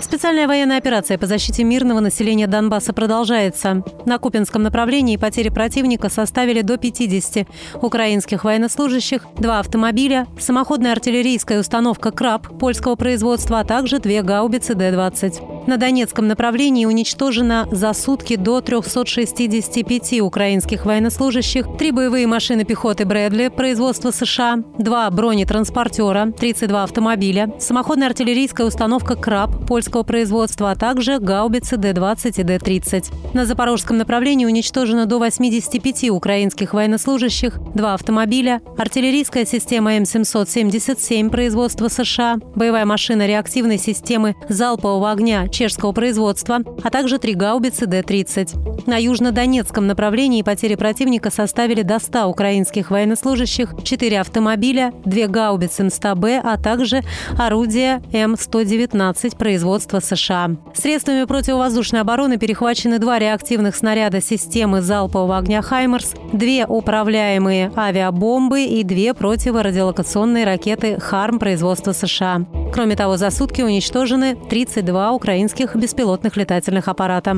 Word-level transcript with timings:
Специальная 0.00 0.48
военная 0.48 0.78
операция 0.78 1.18
по 1.18 1.26
защите 1.26 1.62
мирного 1.62 2.00
населения 2.00 2.46
Донбасса 2.46 2.92
продолжается. 2.92 3.84
На 4.06 4.18
Купинском 4.18 4.62
направлении 4.62 5.16
потери 5.16 5.50
противника 5.50 6.08
составили 6.08 6.62
до 6.62 6.78
50 6.78 7.46
украинских 7.82 8.44
военнослужащих, 8.44 9.26
два 9.36 9.60
автомобиля, 9.60 10.26
самоходная 10.38 10.92
артиллерийская 10.92 11.60
установка 11.60 12.10
«Краб» 12.12 12.48
польского 12.58 12.96
производства, 12.96 13.60
а 13.60 13.64
также 13.64 13.98
две 13.98 14.22
гаубицы 14.22 14.74
Д-20. 14.74 15.59
На 15.66 15.76
Донецком 15.76 16.26
направлении 16.26 16.86
уничтожено 16.86 17.68
за 17.70 17.92
сутки 17.92 18.36
до 18.36 18.60
365 18.60 20.20
украинских 20.20 20.86
военнослужащих, 20.86 21.66
три 21.78 21.92
боевые 21.92 22.26
машины 22.26 22.64
пехоты 22.64 23.04
«Брэдли» 23.04 23.48
производства 23.48 24.10
США, 24.10 24.62
два 24.78 25.10
бронетранспортера, 25.10 26.32
32 26.32 26.82
автомобиля, 26.82 27.52
самоходная 27.58 28.08
артиллерийская 28.08 28.66
установка 28.66 29.16
«Краб» 29.16 29.66
польского 29.66 30.02
производства, 30.02 30.70
а 30.70 30.76
также 30.76 31.18
гаубицы 31.18 31.76
Д-20 31.76 32.40
и 32.40 32.42
Д-30. 32.42 33.34
На 33.34 33.44
запорожском 33.44 33.98
направлении 33.98 34.46
уничтожено 34.46 35.06
до 35.06 35.18
85 35.18 36.10
украинских 36.10 36.72
военнослужащих, 36.72 37.58
два 37.74 37.94
автомобиля, 37.94 38.62
артиллерийская 38.78 39.44
система 39.44 39.96
М777 39.98 41.28
производства 41.28 41.88
США, 41.88 42.38
боевая 42.54 42.86
машина 42.86 43.26
реактивной 43.26 43.78
системы 43.78 44.34
залпового 44.48 45.10
огня 45.10 45.49
чешского 45.50 45.92
производства, 45.92 46.60
а 46.82 46.90
также 46.90 47.18
три 47.18 47.34
гаубицы 47.34 47.86
Д-30. 47.86 48.86
На 48.86 48.96
южнодонецком 48.96 49.86
направлении 49.86 50.42
потери 50.42 50.74
противника 50.74 51.30
составили 51.30 51.82
до 51.82 51.98
100 51.98 52.26
украинских 52.26 52.90
военнослужащих, 52.90 53.74
4 53.82 54.20
автомобиля, 54.20 54.92
2 55.04 55.26
гаубицы 55.26 55.84
М100Б, 55.84 56.40
а 56.42 56.56
также 56.56 57.02
орудия 57.38 58.02
М119 58.12 59.36
производства 59.36 59.70
производства 59.70 60.00
США. 60.00 60.56
Средствами 60.74 61.24
противовоздушной 61.24 62.00
обороны 62.00 62.38
перехвачены 62.38 62.98
два 62.98 63.18
реактивных 63.18 63.76
снаряда 63.76 64.20
системы 64.20 64.80
залпового 64.80 65.38
огня 65.38 65.62
«Хаймерс», 65.62 66.14
две 66.32 66.66
управляемые 66.66 67.72
авиабомбы 67.76 68.62
и 68.64 68.82
две 68.84 69.14
противорадиолокационные 69.14 70.44
ракеты 70.44 70.98
«Харм» 71.00 71.38
производства 71.38 71.92
США. 71.92 72.46
Кроме 72.72 72.96
того, 72.96 73.16
за 73.16 73.30
сутки 73.30 73.62
уничтожены 73.62 74.36
32 74.48 75.12
украинских 75.12 75.39
беспилотных 75.76 76.36
летательных 76.36 76.88
аппарата. 76.88 77.36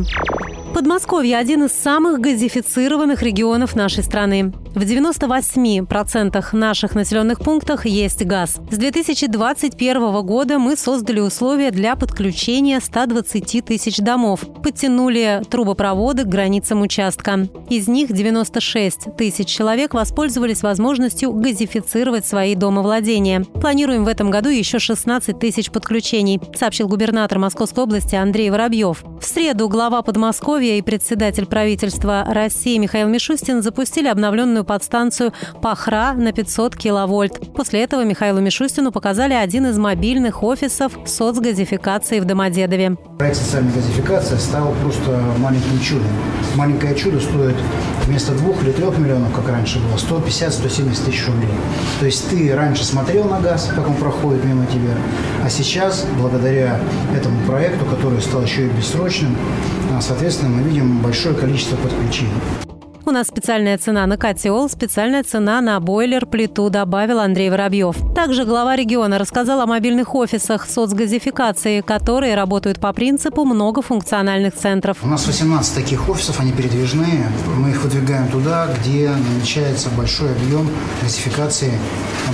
Подмосковье– 0.75 1.37
один 1.39 1.65
из 1.65 1.73
самых 1.73 2.21
газифицированных 2.21 3.23
регионов 3.23 3.77
нашей 3.77 4.03
страны. 4.03 4.53
В 4.75 4.79
98% 4.79 6.57
наших 6.57 6.95
населенных 6.95 7.41
пунктах 7.41 7.85
есть 7.85 8.25
газ. 8.25 8.57
С 8.71 8.79
2021 8.79 10.23
года 10.23 10.59
мы 10.59 10.77
создали 10.77 11.21
условия 11.21 11.71
для 11.71 11.95
подключения 11.95 12.81
120 12.81 13.67
тысяч 13.67 13.99
домов, 13.99 14.41
подтянули 14.63 15.43
трубопроводы 15.51 16.25
к 16.25 16.29
границам 16.29 16.81
участка. 16.81 17.49
Из 17.69 17.87
них 17.87 18.13
96 18.13 19.15
тысяч 19.17 19.49
человек 19.49 19.93
воспользовались 19.93 20.63
возможностью 20.63 21.33
газифицировать 21.33 22.25
свои 22.25 22.55
домовладения. 22.55 23.45
Планируем 23.45 24.07
в 24.07 24.09
этом 24.09 24.31
году 24.31 24.49
еще 24.49 24.79
16 24.79 25.39
тысяч 25.39 25.71
подключений, 25.71 26.41
сообщил 26.55 26.89
губернатор 26.89 27.39
Московской 27.39 27.85
области 27.85 28.15
Андрей 28.15 28.49
Воробьев. 28.49 29.05
В 29.21 29.25
среду 29.25 29.69
глава 29.69 30.01
Подмосковья 30.01 30.79
и 30.79 30.83
председатель 30.83 31.45
правительства 31.45 32.25
России 32.27 32.79
Михаил 32.79 33.09
Мишустин 33.09 33.63
запустили 33.63 34.09
обновленную 34.09 34.62
атомную 34.63 34.65
подстанцию 34.65 35.33
Пахра 35.61 36.15
на 36.17 36.33
500 36.33 36.77
киловольт. 36.77 37.53
После 37.55 37.83
этого 37.83 38.05
Михаилу 38.05 38.41
Мишустину 38.41 38.93
показали 38.93 39.35
один 39.35 39.67
из 39.67 39.79
мобильных 39.79 40.43
офисов 40.43 40.93
соцгазификации 41.05 42.21
в 42.21 42.25
Домодедове. 42.25 42.97
Проект 43.19 43.37
социальной 43.37 43.73
газификации 43.73 44.37
стал 44.37 44.75
просто 44.83 45.21
маленьким 45.39 45.81
чудом. 45.81 46.07
Маленькое 46.57 46.95
чудо 46.95 47.21
стоит 47.21 47.57
вместо 48.07 48.33
двух 48.33 48.63
или 48.63 48.73
трех 48.73 48.99
миллионов, 48.99 49.33
как 49.35 49.49
раньше 49.49 49.79
было, 49.79 49.97
150-170 49.97 51.05
тысяч 51.07 51.27
рублей. 51.27 51.51
То 52.01 52.07
есть 52.07 52.29
ты 52.31 52.55
раньше 52.55 52.85
смотрел 52.85 53.25
на 53.25 53.41
газ, 53.41 53.71
как 53.75 53.89
он 53.89 53.95
проходит 53.95 54.45
мимо 54.45 54.67
тебя, 54.67 54.95
а 55.45 55.51
сейчас, 55.51 56.07
благодаря 56.19 56.81
этому 57.17 57.39
проекту, 57.47 57.85
который 57.85 58.21
стал 58.21 58.43
еще 58.43 58.67
и 58.67 58.71
бессрочным, 58.71 59.37
соответственно, 60.01 60.51
мы 60.51 60.63
видим 60.63 60.99
большое 60.99 61.35
количество 61.35 61.77
подключений. 61.77 62.33
У 63.05 63.11
нас 63.11 63.27
специальная 63.27 63.79
цена 63.79 64.07
на 64.07 64.17
котел, 64.17 64.69
специальная 64.69 65.25
цена 65.25 65.61
на 65.61 65.81
бойлер, 65.81 66.25
плиту, 66.25 66.71
добавил 66.71 67.19
Андрей 67.19 67.51
Воробьев. 67.51 67.97
Также 68.15 68.45
глава 68.45 68.77
региона 68.77 69.19
рассказал 69.19 69.61
о 69.61 69.67
мобильных 69.67 70.15
офисах 70.15 70.71
соцгазификации, 70.71 71.81
которые 71.81 72.37
работают 72.37 72.79
по 72.79 72.93
принципу 72.93 73.45
многофункциональных 73.45 74.55
центров. 74.55 74.99
У 75.03 75.09
нас 75.09 75.27
18 75.27 75.75
таких 75.75 76.09
офисов, 76.09 76.39
они 76.39 76.53
передвижные. 76.53 77.27
Мы 77.59 77.71
их 77.71 77.83
выдвигаем 77.83 78.29
туда, 78.29 78.69
где 78.79 79.11
намечается 79.11 79.89
большой 79.97 80.31
объем 80.31 80.71
газификации 81.03 81.73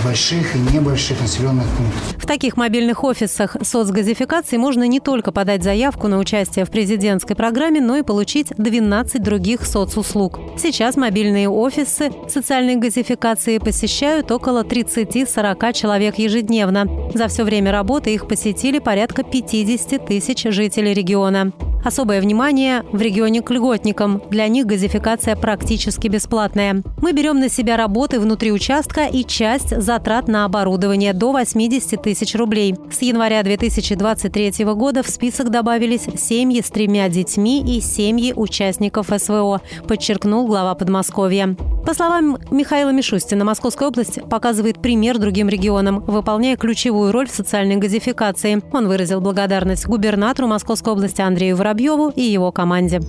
больших 0.05 0.55
и 0.55 0.59
небольших 0.59 1.19
населенных 1.23 1.65
пунктов. 1.65 2.23
В 2.23 2.27
таких 2.27 2.59
мобильных 2.59 3.05
офисах 3.05 3.57
соцгазификации 3.63 4.59
можно 4.59 4.87
не 4.87 5.01
только 5.01 5.33
подать 5.33 5.63
заявку 5.63 6.09
на 6.09 6.19
участие 6.19 6.67
в 6.67 6.71
президентской 6.71 7.35
программе, 7.35 7.81
но 7.81 7.97
и 7.97 8.03
получить 8.03 8.49
12 8.59 9.23
других 9.23 9.65
соцуслуг. 9.65 10.39
Сейчас 10.59 10.97
мобильные 10.97 11.49
офисы 11.49 12.11
социальной 12.29 12.75
газификации 12.75 13.59
посещают 13.59 14.33
около 14.33 14.65
30-40 14.65 15.73
человек 15.73 16.19
ежедневно. 16.19 16.87
За 17.15 17.29
все 17.29 17.45
время 17.45 17.71
работы 17.71 18.13
их 18.13 18.27
посетили 18.27 18.81
порядка 18.81 19.23
50 19.23 20.05
тысяч 20.05 20.43
жителей 20.43 20.95
региона. 20.95 21.53
Особое 21.85 22.21
внимание 22.21 22.85
в 22.93 23.01
регионе 23.01 23.41
к 23.41 23.51
льготникам. 23.51 24.23
Для 24.31 24.47
них 24.49 24.67
газификация 24.67 25.37
практически 25.37 26.09
бесплатная. 26.09 26.83
Мы 27.01 27.13
берем 27.13 27.41
на 27.41 27.49
себя 27.49 27.77
работы 27.77 28.21
внутри 28.21 28.53
участка 28.53 29.07
и 29.07 29.25
часть 29.25 29.81
затрат 29.81 30.29
на 30.29 30.45
оборудование 30.45 31.13
до 31.15 31.33
80 31.33 32.03
тысяч 32.03 32.35
рублей. 32.35 32.75
С 32.91 33.01
января 33.01 33.43
2023 33.43 34.65
года 34.75 35.03
в 35.03 35.09
список 35.09 35.51
добавились 35.51 36.07
семьи 36.17 36.61
с 36.61 36.69
тремя 36.71 37.09
детьми 37.09 37.63
и 37.63 37.81
семьи 37.81 38.35
участников 38.37 39.09
СВО, 39.17 39.63
подчеркнул 39.87 40.47
глава 40.47 40.75
Подмосковья. 40.75 41.57
По 41.87 41.95
словам 41.95 42.37
Михаила 42.51 42.91
Мишустина, 42.91 43.47
Московская 43.47 43.89
область 43.89 44.23
показывает 44.29 44.83
пример 44.83 45.19
другим 45.19 45.49
регионам, 45.49 46.01
выполняя 46.01 46.57
ключевую 46.57 47.13
роль 47.13 47.29
в 47.29 47.35
социальной 47.35 47.77
газификации. 47.77 48.63
Он 48.73 48.89
выразил 48.89 49.23
благодарность 49.23 49.87
губернатору 49.87 50.49
Московской 50.49 50.93
области 50.93 51.23
Андрею 51.23 51.57
Воробьеву 51.57 51.78
и 51.79 52.23
его 52.23 52.53
команде. 52.53 53.01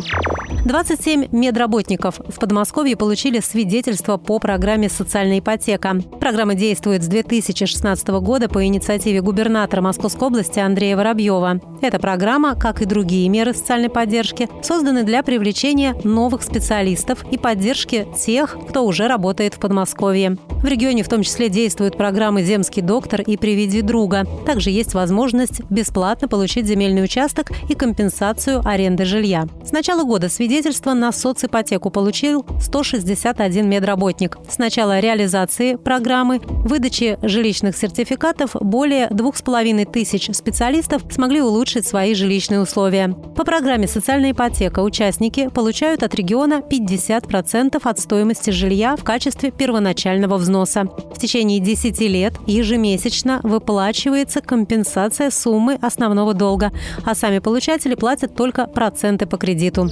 27 0.65 1.27
медработников 1.31 2.19
в 2.19 2.39
Подмосковье 2.39 2.97
получили 2.97 3.39
свидетельство 3.39 4.17
по 4.17 4.39
программе 4.39 4.89
«Социальная 4.89 5.39
ипотека». 5.39 6.01
Программа 6.19 6.55
действует 6.55 7.03
с 7.03 7.07
2016 7.07 8.07
года 8.21 8.49
по 8.49 8.65
инициативе 8.65 9.21
губернатора 9.21 9.81
Московской 9.81 10.27
области 10.27 10.59
Андрея 10.59 10.97
Воробьева. 10.97 11.61
Эта 11.81 11.97
программа, 11.97 12.55
как 12.55 12.81
и 12.81 12.85
другие 12.85 13.29
меры 13.29 13.53
социальной 13.53 13.89
поддержки, 13.89 14.49
созданы 14.61 15.03
для 15.03 15.23
привлечения 15.23 15.95
новых 16.03 16.43
специалистов 16.43 17.23
и 17.31 17.37
поддержки 17.37 18.05
тех, 18.17 18.57
кто 18.69 18.85
уже 18.85 19.07
работает 19.07 19.53
в 19.53 19.59
Подмосковье. 19.59 20.37
В 20.49 20.65
регионе 20.65 21.03
в 21.03 21.09
том 21.09 21.23
числе 21.23 21.47
действуют 21.47 21.95
программы 21.95 22.43
«Земский 22.43 22.81
доктор» 22.81 23.21
и 23.21 23.37
«Приведи 23.37 23.81
друга». 23.81 24.25
Также 24.45 24.71
есть 24.71 24.93
возможность 24.93 25.61
бесплатно 25.69 26.27
получить 26.27 26.65
земельный 26.65 27.03
участок 27.03 27.51
и 27.69 27.75
компенсацию 27.75 28.48
аренды 28.57 29.05
жилья. 29.05 29.47
С 29.63 29.71
начала 29.71 30.03
года 30.03 30.29
свидетельство 30.29 30.93
на 30.93 31.11
соципотеку 31.11 31.89
получил 31.89 32.45
161 32.59 33.69
медработник. 33.69 34.37
С 34.49 34.57
начала 34.57 34.99
реализации 34.99 35.75
программы 35.75 36.41
выдачи 36.43 37.17
жилищных 37.21 37.77
сертификатов 37.77 38.55
более 38.59 39.07
2,5 39.09 39.91
тысяч 39.91 40.29
специалистов 40.33 41.03
смогли 41.11 41.41
улучшить 41.41 41.87
свои 41.87 42.13
жилищные 42.13 42.61
условия. 42.61 43.09
По 43.35 43.43
программе 43.43 43.87
«Социальная 43.87 44.31
ипотека» 44.31 44.79
участники 44.79 45.49
получают 45.49 46.03
от 46.03 46.15
региона 46.15 46.61
50% 46.67 47.79
от 47.83 47.99
стоимости 47.99 48.49
жилья 48.49 48.95
в 48.95 49.03
качестве 49.03 49.51
первоначального 49.51 50.37
взноса. 50.37 50.85
В 50.85 51.19
течение 51.19 51.59
10 51.59 51.99
лет 52.01 52.33
ежемесячно 52.47 53.39
выплачивается 53.43 54.41
компенсация 54.41 55.31
суммы 55.31 55.77
основного 55.81 56.33
долга, 56.33 56.71
а 57.05 57.15
сами 57.15 57.39
получатели 57.39 57.95
платят 57.95 58.35
только 58.39 58.67
проценты 58.67 59.25
по 59.25 59.35
кредиту. 59.35 59.89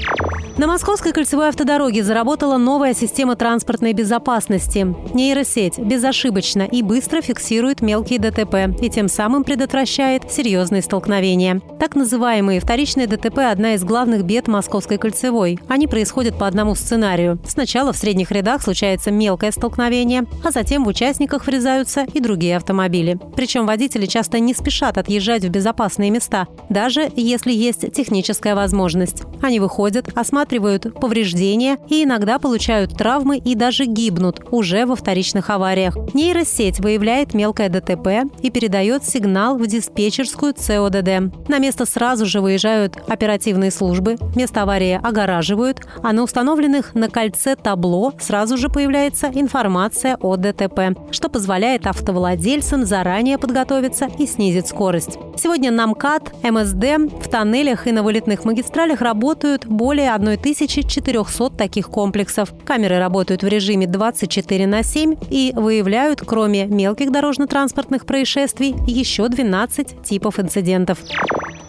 На 0.57 0.65
Московской 0.65 1.11
кольцевой 1.11 1.49
автодороге 1.49 2.01
заработала 2.01 2.57
новая 2.57 2.95
система 2.95 3.35
транспортной 3.35 3.93
безопасности. 3.93 4.87
Нейросеть 5.13 5.77
безошибочно 5.77 6.63
и 6.63 6.81
быстро 6.81 7.21
фиксирует 7.21 7.81
мелкие 7.81 8.17
ДТП 8.17 8.81
и 8.81 8.89
тем 8.89 9.07
самым 9.07 9.43
предотвращает 9.43 10.31
серьезные 10.31 10.81
столкновения. 10.81 11.61
Так 11.79 11.95
называемые 11.95 12.59
вторичные 12.59 13.05
ДТП– 13.05 13.37
одна 13.51 13.75
из 13.75 13.83
главных 13.83 14.23
бед 14.23 14.47
Московской 14.47 14.97
кольцевой. 14.97 15.59
Они 15.67 15.85
происходят 15.85 16.39
по 16.39 16.47
одному 16.47 16.73
сценарию. 16.73 17.37
Сначала 17.47 17.93
в 17.93 17.97
средних 17.97 18.31
рядах 18.31 18.63
случается 18.63 19.11
мелкое 19.11 19.51
столкновение, 19.51 20.25
а 20.43 20.49
затем 20.49 20.85
в 20.85 20.87
участниках 20.87 21.45
врезаются 21.45 22.07
и 22.11 22.19
другие 22.19 22.57
автомобили. 22.57 23.19
Причем 23.35 23.67
водители 23.67 24.07
часто 24.07 24.39
не 24.39 24.55
спешат 24.55 24.97
отъезжать 24.97 25.43
в 25.43 25.49
безопасные 25.49 26.09
места, 26.09 26.47
даже 26.69 27.11
если 27.15 27.51
есть 27.51 27.93
техническая 28.37 28.55
возможность. 28.55 29.23
Они 29.41 29.59
выходят, 29.59 30.09
осматривают 30.15 30.93
повреждения 30.99 31.77
и 31.89 32.03
иногда 32.03 32.39
получают 32.39 32.95
травмы 32.95 33.37
и 33.37 33.55
даже 33.55 33.85
гибнут 33.85 34.41
уже 34.51 34.85
во 34.85 34.95
вторичных 34.95 35.49
авариях. 35.49 35.95
Нейросеть 36.13 36.79
выявляет 36.79 37.33
мелкое 37.33 37.69
ДТП 37.69 38.29
и 38.41 38.49
передает 38.49 39.03
сигнал 39.03 39.57
в 39.57 39.65
диспетчерскую 39.65 40.53
ЦОДД. 40.53 41.47
На 41.49 41.59
место 41.59 41.85
сразу 41.85 42.25
же 42.25 42.41
выезжают 42.41 42.97
оперативные 43.07 43.71
службы, 43.71 44.17
место 44.35 44.63
аварии 44.63 44.99
огораживают, 45.01 45.81
а 46.03 46.13
на 46.13 46.23
установленных 46.23 46.93
на 46.93 47.09
кольце 47.09 47.55
табло 47.55 48.13
сразу 48.19 48.57
же 48.57 48.69
появляется 48.69 49.31
информация 49.33 50.17
о 50.21 50.35
ДТП, 50.35 50.97
что 51.11 51.29
позволяет 51.29 51.87
автовладельцам 51.87 52.85
заранее 52.85 53.37
подготовиться 53.37 54.07
и 54.19 54.25
снизить 54.27 54.67
скорость. 54.67 55.17
Сегодня 55.37 55.71
на 55.71 55.87
МКАД, 55.87 56.43
МСД 56.43 57.23
в 57.23 57.29
тоннелях 57.29 57.87
и 57.87 57.91
на 57.91 58.03
вылетных 58.03 58.26
магистралях 58.45 59.01
работают 59.01 59.65
более 59.65 60.13
1 60.13 60.27
1400 60.33 61.49
таких 61.51 61.89
комплексов. 61.89 62.53
Камеры 62.65 62.99
работают 62.99 63.43
в 63.43 63.47
режиме 63.47 63.87
24 63.87 64.67
на 64.67 64.83
7 64.83 65.15
и 65.29 65.53
выявляют, 65.55 66.21
кроме 66.25 66.65
мелких 66.65 67.11
дорожно-транспортных 67.11 68.05
происшествий, 68.05 68.75
еще 68.85 69.27
12 69.27 70.03
типов 70.03 70.39
инцидентов. 70.39 70.99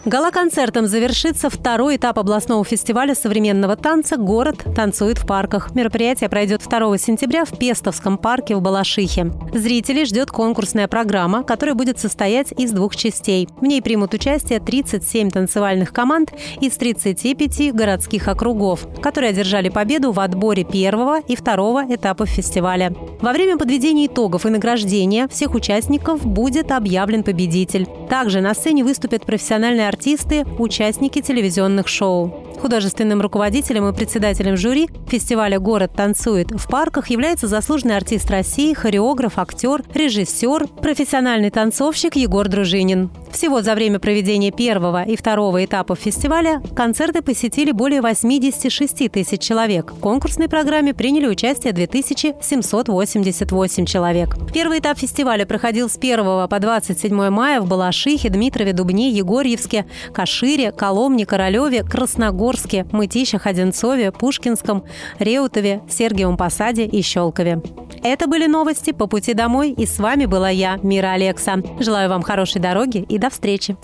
Гала-концертом 0.09 0.87
завершится 0.87 1.51
второй 1.51 1.97
этап 1.97 2.19
областного 2.19 2.65
фестиваля 2.65 3.15
современного 3.15 3.77
танца 3.77 4.17
«Город 4.17 4.65
танцует 4.75 5.19
в 5.19 5.27
парках». 5.27 5.75
Мероприятие 5.75 6.31
пройдет 6.31 6.63
2 6.67 6.97
сентября 6.97 7.45
в 7.45 7.59
Пестовском 7.59 8.17
парке 8.17 8.57
в 8.57 8.63
Балашихе. 8.63 9.31
Зрителей 9.53 10.07
ждет 10.07 10.31
конкурсная 10.31 10.89
программа, 10.89 11.43
которая 11.43 11.75
будет 11.75 11.99
состоять 11.99 12.53
из 12.53 12.73
двух 12.73 12.97
частей. 12.97 13.51
В 13.61 13.65
ней 13.65 13.83
примут 13.83 14.15
участие 14.15 14.61
37 14.61 15.29
танцевальных 15.29 15.93
команд 15.93 16.33
из 16.59 16.73
35 16.79 17.75
городских 17.75 18.29
округов, 18.29 18.89
которые 19.03 19.29
одержали 19.29 19.69
победу 19.69 20.13
в 20.13 20.21
отборе 20.21 20.65
первого 20.65 21.21
и 21.21 21.37
второго 21.37 21.85
этапов 21.87 22.31
фестиваля. 22.31 22.95
Во 23.21 23.35
время 23.35 23.59
подведения 23.59 24.07
итогов 24.07 24.47
и 24.47 24.49
награждения 24.49 25.29
всех 25.29 25.55
участников 25.55 26.25
будет 26.25 26.73
объявлен 26.73 27.25
победитель. 27.25 27.87
Также 28.09 28.41
на 28.41 28.55
сцене 28.55 28.85
выступят 28.85 29.27
профессиональные 29.27 29.89
артисты, 29.99 30.45
участники 30.59 31.21
телевизионных 31.21 31.89
шоу. 31.89 32.33
Художественным 32.61 33.21
руководителем 33.21 33.89
и 33.89 33.95
председателем 33.95 34.57
жюри 34.57 34.91
фестиваля 35.09 35.61
«Город 35.61 35.93
танцует» 35.95 36.51
в 36.51 36.69
парках 36.69 37.09
является 37.09 37.47
заслуженный 37.47 37.97
артист 37.97 38.29
России, 38.31 38.75
хореограф, 38.75 39.39
актер, 39.39 39.85
режиссер, 39.95 40.67
профессиональный 40.83 41.51
танцовщик 41.51 42.17
Егор 42.17 42.49
Дружинин. 42.49 43.11
Всего 43.31 43.63
за 43.63 43.77
время 43.77 44.01
проведения 44.01 44.51
первого 44.51 45.05
и 45.05 45.15
второго 45.15 45.65
этапов 45.65 46.01
фестиваля 46.01 46.61
концерты 46.75 47.23
посетили 47.23 47.71
более 47.71 48.01
86 48.01 49.13
тысяч 49.13 49.41
человек. 49.41 49.93
В 49.93 50.01
конкурсной 50.01 50.49
программе 50.49 50.95
приняли 50.95 51.29
участие 51.29 51.73
2788 51.73 53.87
человек. 53.87 54.37
Первый 54.53 54.81
этап 54.81 54.99
фестиваля 54.99 55.47
проходил 55.47 55.89
с 55.89 55.97
1 55.97 56.49
по 56.49 56.59
27 56.59 57.31
мая 57.31 57.61
в 57.61 57.69
Балашихе, 57.69 58.31
Дмитрове, 58.31 58.73
Дубне, 58.73 59.11
Егорьевске, 59.11 59.87
Кашире, 60.13 60.73
Коломне, 60.73 61.25
Королеве, 61.25 61.85
Красногорске, 61.85 62.48
Орске, 62.49 62.87
Мытищах, 62.93 63.47
Одинцове, 63.47 64.13
Пушкинском, 64.13 64.85
Реутове, 65.19 65.83
Сергиевом 65.89 66.37
Посаде 66.37 66.87
и 66.87 67.03
Щелкове. 67.03 67.61
Это 68.03 68.27
были 68.27 68.47
новости 68.47 68.93
по 68.93 69.07
пути 69.07 69.35
домой, 69.35 69.71
и 69.71 69.87
с 69.87 69.99
вами 69.99 70.27
была 70.27 70.51
я, 70.51 70.79
Мира 70.83 71.13
Алекса. 71.13 71.63
Желаю 71.81 72.09
вам 72.09 72.23
хорошей 72.23 72.61
дороги 72.61 73.05
и 73.09 73.19
до 73.19 73.31
встречи. 73.31 73.77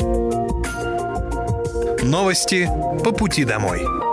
Новости 2.03 2.69
по 3.03 3.13
пути 3.13 3.45
домой. 3.45 4.04